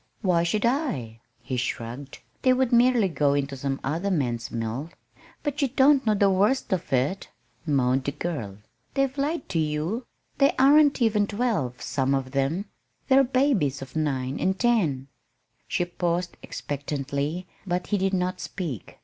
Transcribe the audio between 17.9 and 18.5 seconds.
did not